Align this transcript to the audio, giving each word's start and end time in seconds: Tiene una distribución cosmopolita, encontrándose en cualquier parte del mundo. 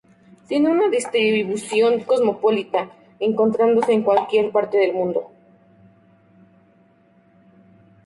Tiene 0.47 0.67
una 0.71 0.89
distribución 0.89 1.99
cosmopolita, 2.05 2.89
encontrándose 3.19 3.93
en 3.93 4.01
cualquier 4.01 4.51
parte 4.51 4.79
del 4.79 4.93
mundo. 4.95 5.31